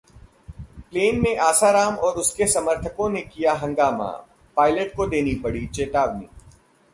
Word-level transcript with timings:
plane 0.91 1.19
में 1.21 1.37
आसाराम 1.37 1.95
और 1.95 2.13
उसके 2.13 2.47
समर्थकों 2.47 3.09
ने 3.09 3.21
किया 3.21 3.53
हंगामा, 3.53 4.07
पायलट 4.57 4.95
को 4.95 5.07
देनी 5.07 5.35
पड़ी 5.35 5.65
चेतावनी 5.67 6.27